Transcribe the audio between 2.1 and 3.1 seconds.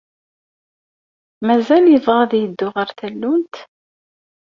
ad yeddu ɣer